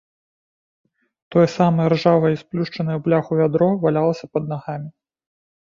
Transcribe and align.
Тое 1.35 1.43
самае 1.57 1.85
ржавае 1.93 2.31
і 2.37 2.39
сплюшчанае 2.43 2.95
ў 2.97 3.01
бляху 3.09 3.31
вядро 3.41 3.69
валялася 3.85 4.25
пад 4.35 4.43
нагамі. 4.55 4.89